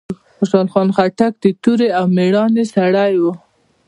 [0.37, 3.33] خوشحال خان خټک د توری او ميړانې سړی وه.